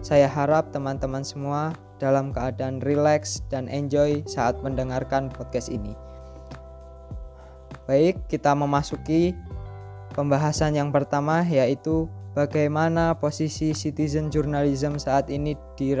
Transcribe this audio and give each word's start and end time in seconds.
saya 0.00 0.24
harap 0.24 0.72
teman-teman 0.72 1.20
semua 1.20 1.76
dalam 2.00 2.32
keadaan 2.32 2.80
rileks 2.80 3.44
dan 3.52 3.68
enjoy 3.68 4.24
saat 4.24 4.56
mendengarkan 4.64 5.28
podcast 5.28 5.68
ini. 5.68 5.92
Baik, 7.84 8.16
kita 8.26 8.56
memasuki 8.56 9.36
pembahasan 10.16 10.74
yang 10.74 10.88
pertama 10.88 11.44
yaitu 11.44 12.08
bagaimana 12.32 13.16
posisi 13.16 13.76
citizen 13.76 14.32
journalism 14.32 14.96
saat 14.96 15.28
ini 15.28 15.56
di 15.76 15.96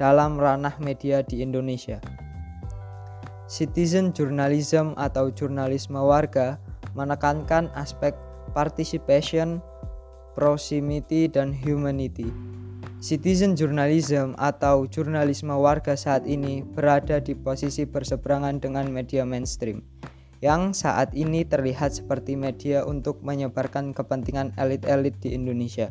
dalam 0.00 0.40
ranah 0.40 0.76
media 0.80 1.20
di 1.22 1.44
Indonesia. 1.44 2.00
Citizen 3.44 4.16
journalism 4.16 4.96
atau 4.96 5.28
jurnalisme 5.28 6.00
warga 6.00 6.56
menekankan 6.96 7.68
aspek 7.76 8.16
participation, 8.56 9.60
proximity, 10.32 11.28
dan 11.28 11.52
humanity. 11.52 12.26
Citizen 13.04 13.52
journalism 13.52 14.32
atau 14.40 14.88
jurnalisme 14.88 15.52
warga 15.52 15.92
saat 15.92 16.24
ini 16.24 16.64
berada 16.64 17.20
di 17.20 17.36
posisi 17.36 17.84
berseberangan 17.84 18.64
dengan 18.64 18.88
media 18.88 19.28
mainstream 19.28 19.84
yang 20.44 20.76
saat 20.76 21.16
ini 21.16 21.48
terlihat 21.48 21.96
seperti 21.96 22.36
media 22.36 22.84
untuk 22.84 23.24
menyebarkan 23.24 23.96
kepentingan 23.96 24.52
elit-elit 24.60 25.16
di 25.24 25.32
Indonesia. 25.32 25.88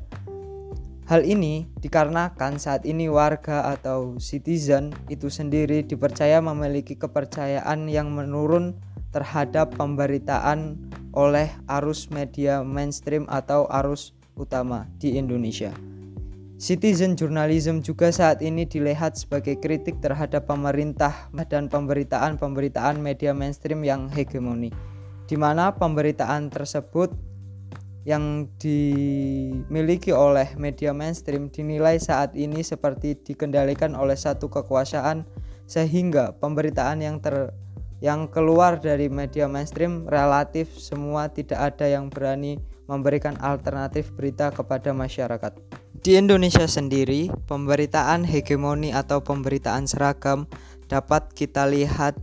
Hal 1.09 1.25
ini 1.25 1.65
dikarenakan 1.81 2.61
saat 2.61 2.85
ini 2.85 3.09
warga 3.09 3.73
atau 3.73 4.21
citizen 4.21 4.93
itu 5.09 5.33
sendiri 5.33 5.81
dipercaya 5.81 6.37
memiliki 6.37 6.93
kepercayaan 6.93 7.89
yang 7.89 8.13
menurun 8.13 8.77
terhadap 9.09 9.73
pemberitaan 9.73 10.77
oleh 11.17 11.49
arus 11.81 12.13
media 12.13 12.61
mainstream 12.61 13.25
atau 13.33 13.65
arus 13.81 14.13
utama 14.37 14.85
di 15.01 15.17
Indonesia. 15.17 15.92
Citizen 16.61 17.17
journalism 17.17 17.81
juga 17.81 18.13
saat 18.13 18.39
ini 18.39 18.63
dilihat 18.63 19.17
sebagai 19.17 19.57
kritik 19.57 19.99
terhadap 19.99 20.45
pemerintah 20.47 21.27
dan 21.49 21.67
pemberitaan-pemberitaan 21.67 23.01
media 23.01 23.33
mainstream 23.33 23.81
yang 23.81 24.07
hegemoni, 24.07 24.69
di 25.25 25.35
mana 25.35 25.73
pemberitaan 25.73 26.53
tersebut 26.53 27.11
yang 28.03 28.51
dimiliki 28.59 30.11
oleh 30.11 30.51
media 30.59 30.91
mainstream 30.91 31.47
dinilai 31.47 31.95
saat 31.99 32.35
ini 32.35 32.59
seperti 32.59 33.15
dikendalikan 33.15 33.95
oleh 33.95 34.15
satu 34.15 34.51
kekuasaan 34.51 35.23
sehingga 35.67 36.35
pemberitaan 36.37 36.99
yang 36.99 37.23
ter 37.23 37.55
yang 38.03 38.27
keluar 38.27 38.83
dari 38.83 39.07
media 39.07 39.47
mainstream 39.47 40.03
relatif 40.11 40.67
semua 40.75 41.31
tidak 41.31 41.71
ada 41.71 41.87
yang 41.87 42.11
berani 42.11 42.59
memberikan 42.91 43.39
alternatif 43.39 44.11
berita 44.11 44.51
kepada 44.51 44.91
masyarakat. 44.91 45.82
Di 46.03 46.19
Indonesia 46.19 46.67
sendiri, 46.67 47.31
pemberitaan 47.47 48.27
hegemoni 48.27 48.91
atau 48.91 49.23
pemberitaan 49.23 49.87
seragam 49.87 50.51
dapat 50.91 51.31
kita 51.31 51.63
lihat 51.63 52.19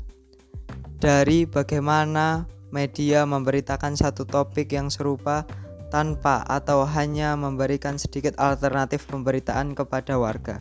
dari 1.00 1.48
bagaimana 1.48 2.44
media 2.76 3.24
memberitakan 3.24 3.96
satu 3.96 4.28
topik 4.28 4.76
yang 4.76 4.92
serupa 4.92 5.48
tanpa 5.88 6.44
atau 6.44 6.84
hanya 6.84 7.32
memberikan 7.40 7.96
sedikit 7.96 8.36
alternatif 8.36 9.08
pemberitaan 9.08 9.72
kepada 9.72 10.20
warga. 10.20 10.60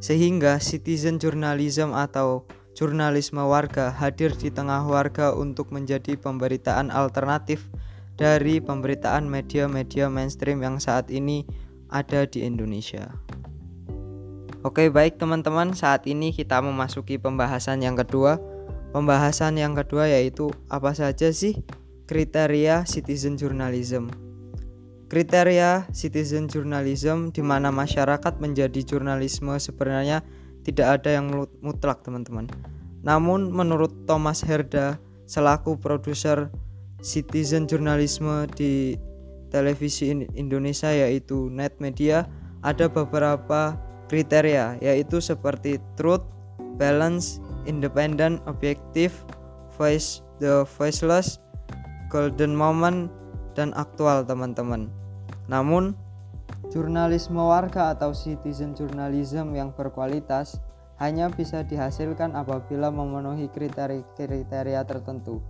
Sehingga 0.00 0.56
citizen 0.64 1.20
journalism 1.20 1.92
atau 1.92 2.48
jurnalisme 2.72 3.44
warga 3.44 3.92
hadir 3.92 4.32
di 4.32 4.48
tengah 4.48 4.88
warga 4.88 5.36
untuk 5.36 5.68
menjadi 5.76 6.16
pemberitaan 6.16 6.88
alternatif 6.88 7.68
dari 8.16 8.64
pemberitaan 8.64 9.28
media-media 9.28 10.08
mainstream 10.08 10.64
yang 10.64 10.80
saat 10.80 11.12
ini 11.12 11.44
ada 11.90 12.24
di 12.24 12.46
Indonesia. 12.46 13.10
Oke, 14.60 14.92
baik 14.92 15.16
teman-teman, 15.16 15.72
saat 15.72 16.04
ini 16.04 16.36
kita 16.36 16.60
memasuki 16.60 17.16
pembahasan 17.16 17.80
yang 17.80 17.96
kedua. 17.96 18.36
Pembahasan 18.90 19.54
yang 19.54 19.72
kedua 19.72 20.10
yaitu 20.10 20.50
apa 20.66 20.92
saja 20.92 21.30
sih 21.30 21.62
kriteria 22.10 22.82
citizen 22.84 23.38
journalism? 23.38 24.10
Kriteria 25.10 25.88
citizen 25.90 26.46
journalism 26.46 27.34
di 27.34 27.42
mana 27.42 27.72
masyarakat 27.74 28.38
menjadi 28.38 28.84
jurnalisme 28.84 29.56
sebenarnya 29.58 30.22
tidak 30.62 31.00
ada 31.00 31.18
yang 31.18 31.32
mutlak, 31.64 32.04
teman-teman. 32.04 32.46
Namun 33.00 33.48
menurut 33.48 34.04
Thomas 34.04 34.44
Herda 34.44 35.00
selaku 35.24 35.80
produser 35.80 36.52
citizen 37.00 37.64
journalisme 37.64 38.44
di 38.52 39.00
televisi 39.50 40.14
Indonesia 40.38 40.88
yaitu 40.88 41.50
net 41.50 41.76
media 41.82 42.30
ada 42.62 42.86
beberapa 42.86 43.76
kriteria 44.06 44.78
yaitu 44.82 45.18
seperti 45.22 45.82
truth, 45.94 46.24
balance, 46.78 47.42
independent, 47.66 48.40
objektif, 48.46 49.26
voice 49.76 50.24
the 50.40 50.64
voiceless, 50.78 51.38
golden 52.08 52.56
moment 52.56 53.12
dan 53.52 53.76
aktual 53.76 54.24
teman-teman. 54.24 54.88
Namun 55.50 55.92
jurnalisme 56.70 57.38
warga 57.38 57.92
atau 57.92 58.14
citizen 58.14 58.72
journalism 58.72 59.52
yang 59.52 59.74
berkualitas 59.74 60.62
hanya 61.00 61.32
bisa 61.32 61.64
dihasilkan 61.64 62.36
apabila 62.36 62.92
memenuhi 62.92 63.48
kriteria-kriteria 63.48 64.84
tertentu. 64.84 65.40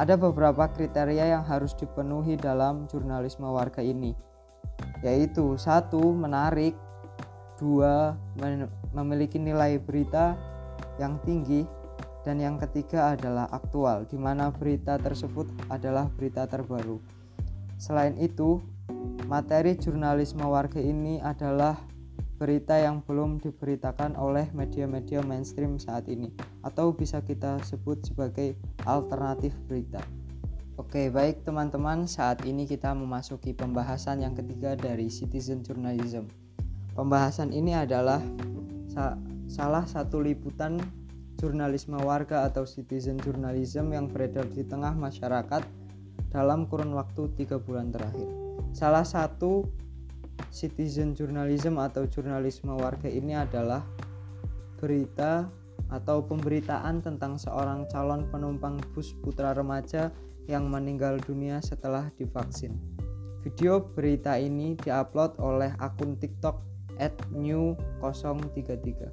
Ada 0.00 0.16
beberapa 0.16 0.64
kriteria 0.64 1.36
yang 1.36 1.44
harus 1.44 1.76
dipenuhi 1.76 2.32
dalam 2.40 2.88
jurnalisme 2.88 3.44
warga 3.44 3.84
ini, 3.84 4.16
yaitu 5.04 5.60
satu 5.60 6.16
menarik, 6.16 6.72
dua 7.60 8.16
memiliki 8.96 9.36
nilai 9.36 9.76
berita 9.76 10.40
yang 10.96 11.20
tinggi, 11.20 11.68
dan 12.24 12.40
yang 12.40 12.56
ketiga 12.56 13.12
adalah 13.12 13.44
aktual, 13.52 14.08
di 14.08 14.16
mana 14.16 14.48
berita 14.48 14.96
tersebut 14.96 15.52
adalah 15.68 16.08
berita 16.16 16.48
terbaru. 16.48 16.96
Selain 17.76 18.16
itu, 18.16 18.56
materi 19.28 19.76
jurnalisme 19.76 20.48
warga 20.48 20.80
ini 20.80 21.20
adalah 21.20 21.76
berita 22.40 22.80
yang 22.80 23.04
belum 23.04 23.36
diberitakan 23.44 24.16
oleh 24.16 24.48
media-media 24.56 25.20
mainstream 25.20 25.76
saat 25.76 26.08
ini 26.08 26.32
atau 26.64 26.88
bisa 26.96 27.20
kita 27.20 27.60
sebut 27.60 28.00
sebagai 28.00 28.56
alternatif 28.88 29.52
berita. 29.68 30.00
Oke, 30.80 31.12
baik 31.12 31.44
teman-teman, 31.44 32.08
saat 32.08 32.40
ini 32.48 32.64
kita 32.64 32.96
memasuki 32.96 33.52
pembahasan 33.52 34.24
yang 34.24 34.32
ketiga 34.32 34.72
dari 34.72 35.12
citizen 35.12 35.60
journalism. 35.60 36.24
Pembahasan 36.96 37.52
ini 37.52 37.76
adalah 37.76 38.24
sa 38.88 39.20
salah 39.44 39.84
satu 39.84 40.24
liputan 40.24 40.80
jurnalisme 41.36 42.00
warga 42.00 42.48
atau 42.48 42.64
citizen 42.64 43.20
journalism 43.20 43.92
yang 43.92 44.08
beredar 44.08 44.48
di 44.48 44.64
tengah 44.64 44.96
masyarakat 44.96 45.60
dalam 46.32 46.64
kurun 46.64 46.96
waktu 46.96 47.28
tiga 47.36 47.60
bulan 47.60 47.92
terakhir. 47.92 48.32
Salah 48.72 49.04
satu 49.04 49.68
citizen 50.48 51.12
journalism 51.12 51.76
atau 51.76 52.08
jurnalisme 52.08 52.72
warga 52.72 53.12
ini 53.12 53.36
adalah 53.36 53.84
berita 54.80 55.44
atau 55.92 56.24
pemberitaan 56.24 57.04
tentang 57.04 57.36
seorang 57.36 57.84
calon 57.92 58.24
penumpang 58.32 58.80
bus 58.96 59.12
putra 59.20 59.52
remaja 59.52 60.08
yang 60.48 60.72
meninggal 60.72 61.20
dunia 61.20 61.60
setelah 61.60 62.08
divaksin. 62.16 62.78
Video 63.44 63.80
berita 63.80 64.40
ini 64.40 64.76
diupload 64.80 65.36
oleh 65.40 65.72
akun 65.80 66.16
TikTok 66.16 66.60
@new033. 67.32 69.08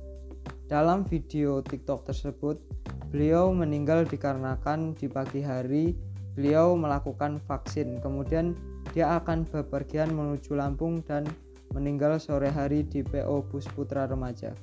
Dalam 0.67 1.07
video 1.07 1.63
TikTok 1.63 2.03
tersebut, 2.11 2.59
beliau 3.07 3.55
meninggal 3.55 4.03
dikarenakan 4.03 4.91
di 4.99 5.07
pagi 5.07 5.39
hari 5.39 5.95
beliau 6.37 6.77
melakukan 6.77 7.41
vaksin. 7.49 7.97
Kemudian 8.03 8.53
dia 8.93 9.17
akan 9.19 9.45
bepergian 9.47 10.13
menuju 10.13 10.55
Lampung 10.55 11.03
dan 11.03 11.27
meninggal 11.75 12.19
sore 12.21 12.51
hari 12.51 12.83
di 12.87 13.03
PO 13.03 13.43
Bus 13.51 13.67
Putra 13.71 14.07
Remaja. 14.07 14.53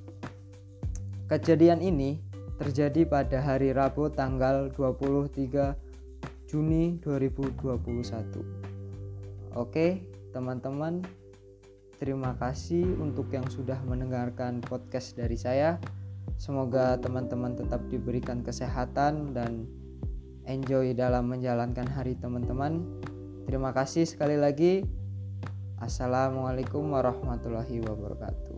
Kejadian 1.28 1.80
ini 1.80 2.20
terjadi 2.60 3.08
pada 3.08 3.40
hari 3.42 3.72
Rabu 3.74 4.08
tanggal 4.12 4.70
23 4.72 5.74
Juni 6.46 7.00
2021. 7.02 9.58
Oke, 9.58 10.06
teman-teman, 10.30 11.02
terima 11.98 12.38
kasih 12.38 12.86
untuk 13.02 13.26
yang 13.34 13.46
sudah 13.50 13.82
mendengarkan 13.86 14.62
podcast 14.62 15.18
dari 15.18 15.34
saya. 15.34 15.78
Semoga 16.38 16.98
teman-teman 16.98 17.54
tetap 17.54 17.86
diberikan 17.90 18.42
kesehatan 18.42 19.34
dan 19.34 19.66
enjoy 20.46 20.94
dalam 20.94 21.30
menjalankan 21.30 21.86
hari 21.90 22.14
teman-teman. 22.18 22.82
Terima 23.44 23.70
kasih 23.76 24.08
sekali 24.08 24.40
lagi. 24.40 24.80
Assalamualaikum 25.76 26.80
warahmatullahi 26.88 27.84
wabarakatuh. 27.84 28.53